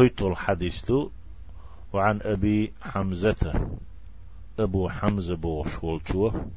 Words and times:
خيط 0.00 0.22
الحديث 0.22 0.92
وعن 1.92 2.20
أبي 2.22 2.72
حمزة. 2.80 3.68
أبو 4.58 4.88
حمزة 4.88 5.36
بوشولتوه 5.36 6.50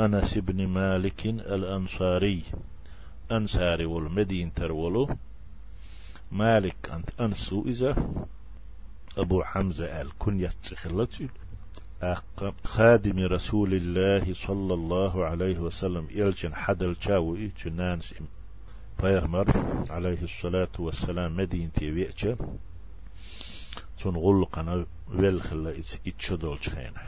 أنس 0.00 0.38
بن 0.38 0.66
مالك 0.66 1.26
الأنصاري. 1.26 2.42
أنصاري 3.32 3.84
والمدين 3.84 4.54
ترولو. 4.54 5.08
مالك 6.32 6.90
أنت 6.90 7.20
أنسو 7.20 7.64
إذا. 7.66 8.24
أبو 9.18 9.42
حمزة 9.42 10.00
الكنية 10.00 10.52
خلتي 10.74 11.28
خادم 12.64 13.18
رسول 13.18 13.74
الله 13.74 14.34
صلى 14.46 14.74
الله 14.74 15.24
عليه 15.24 15.58
وسلم. 15.58 16.08
إلجن 16.10 16.54
حدل 16.54 16.96
شاوي 17.00 17.50
جنان 17.64 18.00
بيغمر 19.02 19.46
عليه 19.90 20.22
الصلاة 20.22 20.68
والسلام 20.78 21.36
مدينة 21.36 21.72
ويأتش 21.82 22.28
تون 24.02 24.16
غلقنا 24.16 24.86
ويلخلا 25.08 25.74
إتشدول 26.06 26.58
خينا 26.58 27.02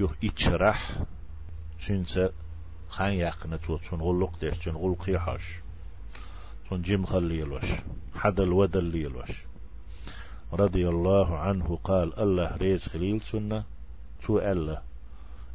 يو 0.00 0.08
إتشرح 0.24 0.98
شنسا 1.78 2.32
خان 2.88 3.12
يقنا 3.12 3.56
تو 3.56 3.76
تون 3.78 4.00
غلق 4.00 4.38
ديش 4.40 4.58
تون 4.58 4.76
غلق 4.76 5.10
يحاش 5.10 5.60
تون 6.68 6.82
جيم 6.82 7.06
خلي 7.06 7.38
يلوش 7.38 7.68
حدل 8.14 8.52
ودل 8.52 8.94
يلوش. 8.94 9.44
رضي 10.52 10.88
الله 10.88 11.38
عنه 11.38 11.76
قال 11.76 12.18
الله 12.20 12.56
ريز 12.56 12.88
خليل 12.88 13.20
سنة 13.20 13.64
تو 14.22 14.38
الله 14.38 14.82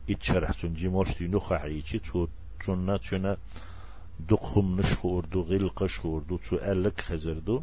إتشرح 0.09 0.65
دي 0.65 1.27
نخع 1.27 1.55
عيشي 1.55 1.99
تو 1.99 2.27
سنة 2.65 2.97
تنا 2.97 3.37
دقهم 4.19 4.79
نشخور 4.79 5.25
دو 5.25 5.41
غيل 5.41 5.69
قشخور 5.69 6.21
دو 6.21 6.37
تو 6.37 6.55
ألك 6.55 7.01
خزردو 7.01 7.61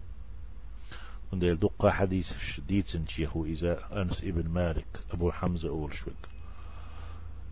وندير 1.33 1.55
دقة 1.55 1.91
حديث 1.91 2.27
شديد 2.57 2.85
سنشيخو 2.85 3.45
إذا 3.45 4.03
أنس 4.03 4.25
ابن 4.25 4.49
مالك 4.49 4.87
أبو 5.11 5.31
حمزة 5.31 5.69
أول 5.69 5.95
شوك 5.95 6.15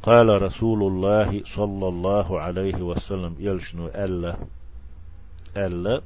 قال 0.02 0.42
رسول 0.42 0.82
الله 0.82 1.42
صلى 1.56 1.88
الله 1.88 2.40
عليه 2.40 2.82
وسلم 2.82 3.36
يلشنو 3.38 3.86
ألا 3.86 4.36
ألا 5.56 6.02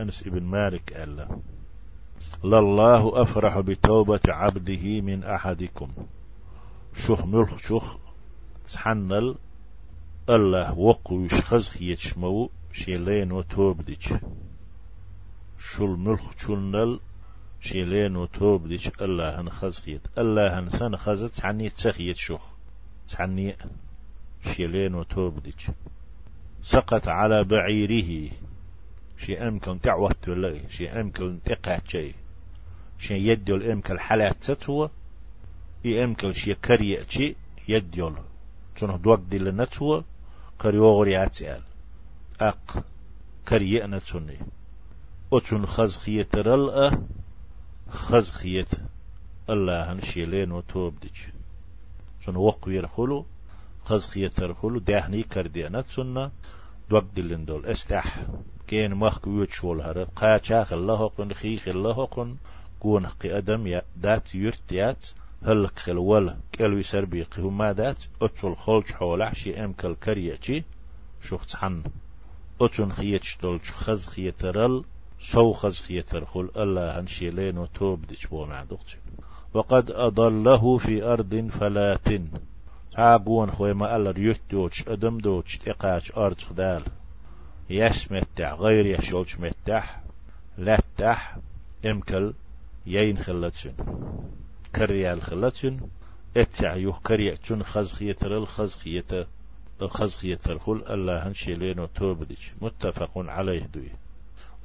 أنس 0.00 0.22
ابن 0.26 0.42
مالك 0.42 0.92
ألا. 0.92 1.28
لله 2.44 3.22
أفرح 3.22 3.60
بتوبة 3.60 4.20
عبده 4.28 5.00
من 5.00 5.24
أحدكم. 5.24 5.88
شخ 7.06 7.24
ملخ 7.24 7.58
شخ 7.58 7.96
تحنل 8.72 9.34
الله 10.30 10.78
وقو 10.78 11.24
يشخز 11.24 11.76
يتشمو 11.80 12.50
شيلين 12.72 13.32
وتوب 13.32 13.82
ديش. 13.82 14.08
شل 15.58 15.88
ملخ 15.88 16.32
شلنل 16.38 17.00
شيلين 17.60 18.16
وتوب 18.16 18.68
ديش. 18.68 18.90
الله 19.00 19.40
هن 19.40 19.50
خزخيت 19.50 20.00
الله 20.18 20.58
هن 20.58 20.70
سن 20.70 20.96
خزت 20.96 21.44
عني 21.44 21.70
تسخيت 21.70 22.16
شخ 22.16 22.40
عني 23.14 23.56
شيلين 24.54 24.94
وتوب 24.94 25.38
ديش. 25.42 25.70
سقط 26.62 27.08
على 27.08 27.44
بعيره. 27.44 28.30
شي 29.18 29.38
أمكن 29.48 29.80
تعوت 29.80 30.28
ولا 30.28 30.68
شي 30.68 30.88
أمكن 30.88 31.38
تقعت 31.44 31.88
شيء 31.88 32.14
شي 32.98 33.14
يدل 33.14 33.70
أمكن 33.70 33.98
حالات 33.98 34.36
تتوى. 34.44 34.90
إي 35.86 36.04
أمكن 36.04 36.32
شي 36.32 36.54
كريئتي 36.54 37.36
يدل 37.68 38.14
تنه 38.76 38.96
دوك 38.96 39.20
دي 39.20 39.38
لنتوى. 39.38 40.04
كريوغري 40.60 41.24
أتيال 41.24 41.62
أق 42.40 42.84
كريئنا 43.48 43.98
تني 43.98 44.38
أتن 45.32 45.66
خزخية 45.66 46.28
رلأ 46.34 47.02
خزخية 47.90 48.66
الله 49.50 49.92
هنشيلين 49.92 50.52
وتوب 50.52 51.00
ديش 51.00 51.26
تن 52.26 52.36
وقو 52.36 52.70
يرخلو 52.70 53.26
خزخية 53.84 54.28
ترخلو 54.28 54.78
داهني 54.78 55.22
كردينا 55.22 55.80
تسنة 55.80 56.30
دوك 56.90 57.04
دلن 57.16 57.44
دول 57.44 57.66
استح. 57.66 58.26
كين 58.66 58.94
مخ 58.94 59.28
ويتشول 59.28 59.80
هر. 59.80 60.04
قاچاخ 60.04 60.72
الله 60.72 61.08
قن 61.08 61.32
خيخ 61.34 61.68
الله 61.68 62.06
قن 62.06 62.36
كون 62.80 63.06
قي 63.06 63.38
أدم 63.38 63.80
دات 63.96 64.34
يرتيات 64.34 65.06
هل 65.44 65.68
خل 65.68 65.98
ولا 65.98 66.36
كلوي 66.54 66.82
سربي 66.82 67.22
قهما 67.22 67.72
دات؟ 67.72 67.96
أتول 68.22 68.56
خلج 68.56 68.92
حول 68.92 69.36
شي 69.36 69.64
أم 69.64 69.72
كل 69.72 69.94
كريتي 69.94 70.64
شوخت 71.22 71.56
حن. 71.56 71.82
أتون 72.60 72.92
خيتش 72.92 73.38
دولش 73.42 73.72
خز 73.72 74.06
خيترل 74.06 74.84
سو 75.32 75.52
خز 75.52 75.76
خيتر 75.80 76.26
الله 76.56 77.00
هنشي 77.00 77.30
لين 77.30 77.58
وتوب 77.58 78.06
ديش 78.06 78.26
بو 78.26 78.46
معدوقتي 78.46 78.96
وقد 79.54 79.90
أضله 79.90 80.78
في 80.78 81.02
أرض 81.02 81.48
فلات 81.60 82.08
تعبون 82.92 83.50
خوي 83.50 83.74
ما 83.74 83.96
الله 83.96 84.14
يتوش 84.16 84.88
أدم 84.88 85.18
دوش 85.18 85.58
تقاش 85.58 86.12
أرض 86.16 86.40
خدال. 86.40 86.82
يس 87.70 88.12
متع 88.12 88.54
غير 88.54 88.86
يشولش 88.86 89.36
متح 89.38 90.00
لا 90.58 90.78
تح 90.96 91.38
امكل 91.86 92.34
يين 92.86 93.18
خلتشن 93.18 93.72
كريال 94.76 95.22
خلتشن 95.22 95.80
اتع 96.36 96.76
يوه 96.76 97.00
كريتشن 97.06 97.62
خزخيتر 97.62 98.36
الخزخيتر 98.36 99.26
الخزخيتر 99.82 100.58
خل 100.58 100.84
الله 100.90 101.28
هنشيلين 101.28 101.80
وتوبدش 101.80 102.52
متفق 102.62 103.10
عليه 103.16 103.66
دوي. 103.66 103.90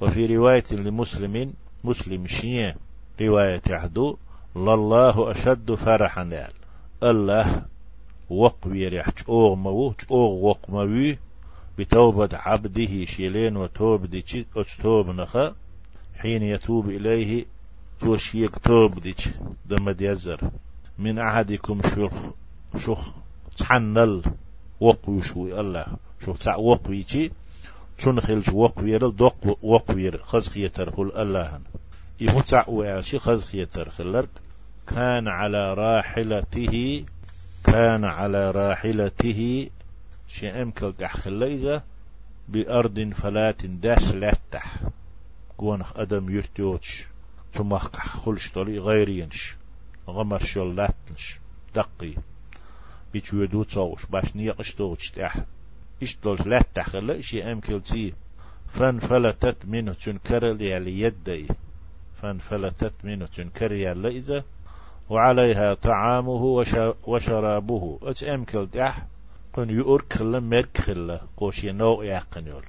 وفي 0.00 0.26
رواية 0.36 0.64
لمسلم 0.72 1.52
مسلم 1.84 2.26
شيء 2.26 2.74
رواية 3.20 3.62
عدو 3.68 4.16
لله 4.56 5.30
أشد 5.30 5.74
فرحا. 5.74 6.22
يال 6.22 6.52
الله 7.02 7.64
وقوي 8.30 8.88
ريح. 8.88 9.08
اوغ 9.28 9.54
مو 9.54 9.94
اوغ 10.10 10.32
وقموي 10.44 11.18
بتوبة 11.78 12.28
عبده 12.32 13.04
شيلين 13.04 13.56
وتوب 13.56 14.06
ديش 14.06 14.36
أتوب 14.56 15.06
نخا 15.06 15.54
حين 16.16 16.42
يتوب 16.42 16.88
إليه 16.88 17.44
توشيك 18.00 18.58
توب 18.58 19.00
ديش 19.00 19.28
دم 19.66 19.90
ديزر 19.90 20.50
من 20.98 21.18
أحدكم 21.18 21.80
شخ 21.82 22.14
شخ 22.76 23.12
تحنل 23.58 24.22
وقوي 24.80 25.22
شوي 25.22 25.60
الله 25.60 25.86
شخ 26.26 26.38
تع 26.38 26.56
وقوي 26.56 27.02
تي 27.02 27.30
تنخل 27.98 28.42
وقوي 28.52 28.96
رل 28.96 29.16
دوق 29.16 29.64
وقوي 29.64 30.10
خزخية 30.10 30.68
ترخل 30.68 31.12
الله 31.16 31.60
يمتع 32.20 32.68
وعشي 32.68 33.18
خزخية 33.18 33.64
ترخل 33.64 34.26
كان 34.86 35.28
على 35.28 35.74
راحلته 35.74 37.04
كان 37.64 38.04
على 38.04 38.50
راحلته 38.50 39.70
شي 40.28 40.48
أمكل 40.62 40.92
قحخليزة 40.92 41.82
بأرض 42.48 43.12
فلات 43.22 43.66
داس 43.66 44.14
لاتح 44.14 44.80
قون 45.58 45.82
أدم 45.96 46.36
يرتوتش 46.36 47.06
ثم 47.54 47.78
خلش 47.78 48.52
طلي 48.52 48.78
غيرينش 48.78 49.54
غمر 50.08 50.38
شل 50.38 50.76
لاتنش 50.76 51.38
دقي. 51.74 52.14
بيش 53.12 53.32
يدو 53.32 53.62
تصوش 53.62 54.06
باش 54.06 54.36
نيقش 54.36 54.74
توش 54.74 55.10
تح 55.10 55.44
إش 56.02 56.16
دول 56.24 56.38
لاتح 56.46 56.88
خلا 56.88 57.20
شي 57.20 57.52
أمكل 57.52 57.80
تي 57.80 58.14
فانفلتت 58.68 59.66
منه 59.66 59.92
تنكر 59.92 60.52
لي 60.52 61.00
يدي. 61.00 61.48
فانفلتت 62.22 63.04
منه 63.04 63.26
تنكر 63.26 63.72
يالي 63.72 64.42
وعليها 65.10 65.74
طعامه 65.74 66.64
وشرابه. 67.06 67.98
أتأمكل 68.02 68.66
دح 68.66 69.06
قن 69.52 69.70
يؤر 69.70 70.02
كلا 70.02 70.40
مرك 70.40 70.80
خلا. 70.80 71.20
قوشي 71.36 71.72
نوع 71.72 72.04
يقن 72.04 72.46
يول. 72.46 72.64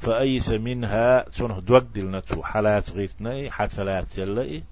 فأيس 0.00 0.48
منها 0.48 1.28
تنه 1.28 1.60
دوغدل 1.60 2.10
نتو 2.10 2.42
حالات 2.42 2.90
غيرتنا 2.90 3.50
حتلات 3.50 4.18
يلي 4.18 4.62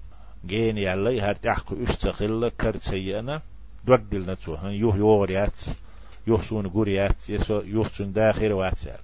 جين 0.45 0.77
هر 1.21 1.35
تحق 1.35 1.73
استقل 1.73 2.49
كرت 2.49 2.81
سيئنا 2.81 3.41
دوغدل 3.85 4.31
نتو 4.31 4.55
هن 4.55 4.71
يوه 4.71 4.95
يوريات 4.97 5.59
يوسون 6.27 6.67
قريات 6.67 7.29
يسو 7.29 7.61
يوسون 7.61 8.13
داخل 8.13 8.51
واتسال 8.51 8.99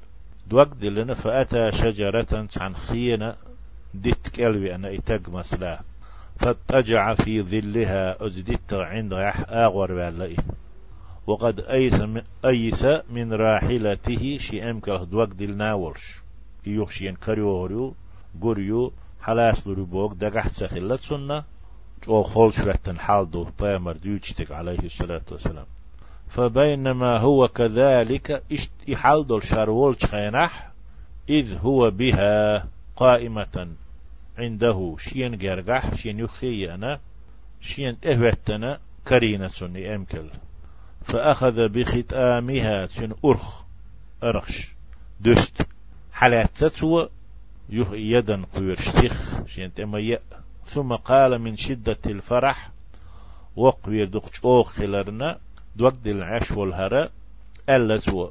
دوغدل 0.47 0.95
لنا 0.95 1.13
فأتى 1.13 1.71
شجرة 1.71 2.47
عن 2.57 2.75
خينا 2.75 3.35
ديت 3.94 4.27
كلبي 4.35 4.75
أنا 4.75 4.95
إتاق 4.95 5.29
مسلا. 5.29 5.79
فاتجع 6.39 7.13
في 7.13 7.41
ظلها 7.41 8.25
أزدت 8.25 8.73
عند 8.73 9.13
أغور 9.13 9.95
بالله 9.95 10.35
وقد 11.27 11.60
أيس 11.60 12.01
من, 12.01 12.22
أيس 12.45 12.86
من 13.10 13.33
راحلته 13.33 14.38
شي 14.38 14.69
أمكه 14.69 15.04
دوك 15.04 15.30
دل 15.30 15.57
ناولش 15.57 16.22
يوخشين 16.66 17.16
كريوريو 17.16 17.95
قريو 18.42 18.92
حلاس 19.22 19.68
لربوك 19.68 20.13
دقحت 20.13 20.51
سخلت 20.51 21.01
سنة 21.01 21.44
أو 22.07 22.22
خولش 22.24 22.60
رتن 22.60 23.00
حال 23.00 23.31
دو 23.31 23.48
بامر 23.60 23.98
ديوشتك 23.98 24.51
عليه 24.51 24.80
الصلاة 24.80 25.22
والسلام. 25.31 25.66
فبينما 26.30 27.19
هو 27.19 27.48
كذلك 27.48 28.44
حال 28.94 29.27
دول 29.27 29.44
شارولش 29.44 30.06
خينح 30.06 30.72
إذ 31.30 31.57
هو 31.57 31.92
بها 31.92 32.68
قائمة 32.95 33.68
عنده. 34.38 34.95
شين 35.00 35.38
جرجح 35.38 35.95
شين 35.95 36.19
يخي 36.19 36.74
أنا 36.74 37.00
شين 37.62 37.98
إهوتنا 38.06 38.80
كرينة 39.07 39.48
سني 39.48 39.95
أمكل 39.95 40.30
فأخذ 41.05 41.69
بختامها 41.69 42.87
شين 42.87 43.13
أرخ 43.25 43.61
أرخش. 44.23 44.71
دست 45.21 45.61
حالات 46.13 46.49
تتوى 46.55 47.09
يخ 47.69 47.87
يدا 47.93 48.45
قوير 48.55 48.75
شتخ 48.75 49.45
شين 49.47 49.73
تميأ 49.73 50.19
ثم 50.73 50.95
قال 50.95 51.39
من 51.39 51.57
شدة 51.57 51.97
الفرح 52.05 52.69
وقوير 53.55 54.07
دقش 54.07 54.39
أوخلرنا 54.45 55.37
دوقد 55.75 56.07
العش 56.07 56.51
والهراء 56.51 57.11
ألتو 57.69 58.29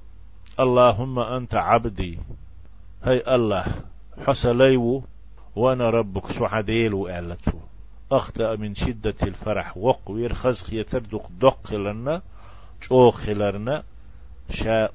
اللهم 0.61 1.19
أنت 1.19 1.55
عبدي. 1.55 2.19
هاي 3.03 3.35
الله 3.35 3.65
حسليو 4.27 5.05
وأنا 5.57 5.91
ربك 5.91 6.27
سعديل 6.39 6.95
وقالته 6.95 7.53
أخطأ 8.13 8.57
من 8.57 8.75
شدة 8.75 9.15
الفرح 9.23 9.77
وقوير 9.77 10.35
خزخ 10.35 10.73
يتردق 10.73 11.31
دق 11.41 11.75
لنا 11.75 12.23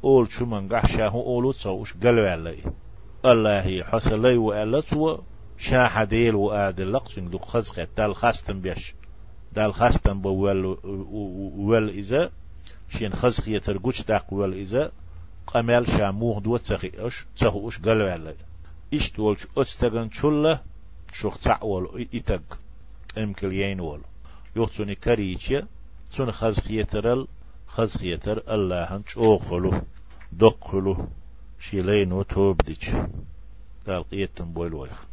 أول 0.03 0.31
شو 0.31 0.45
من 0.45 0.69
قح 0.69 0.87
شا 0.87 1.07
هو 1.07 1.21
أولو 1.21 1.51
تصوش 1.51 1.93
قلوا 1.93 2.29
علي 2.29 2.63
الله 3.25 3.83
حسلي 3.83 4.37
وقالته 4.37 5.23
شا 5.57 5.87
حديل 5.87 6.35
وقادل 6.35 6.93
لقسن 6.93 7.29
دق 7.29 7.45
خزخ 7.45 7.79
دال 7.97 8.15
خاستن 8.15 8.61
بيش 8.61 8.93
دال 9.53 9.73
خاستن 9.73 10.21
بوال 10.21 10.65
وال 11.57 11.89
إذا 11.89 12.31
شين 12.89 13.13
خزخ 13.13 13.47
يترقوش 13.47 14.01
داق 14.01 14.33
وال 14.33 14.53
إذا 14.53 14.91
قمال 15.47 15.87
شا 15.87 16.11
موغ 16.11 16.39
دو 16.39 16.57
تسخو 16.57 17.67
أش 17.67 17.79
قلوا 17.79 18.11
علي 18.11 18.35
إشت 18.93 19.15
تولش 19.15 19.47
أستغن 19.57 20.09
شلة 20.09 20.61
شوخ 21.13 21.37
تعول 21.37 22.07
إتق 22.13 22.59
امكل 23.17 23.53
يينول 23.53 24.01
يوتسوني 24.55 24.95
كريتشي 24.95 25.61
سون 26.09 26.31
خزخيترل 27.69 28.43
خزخيتر 28.47 28.53
الله 28.53 28.83
هنش 28.83 29.17
أوخلو 29.17 29.81
دقلو 30.31 31.07
شيلين 31.59 32.11
وتوب 32.11 32.57
ديش 32.61 32.89
دال 33.85 34.03
قيتن 34.03 34.53
بويل 34.53 34.73
ويخ 34.73 35.08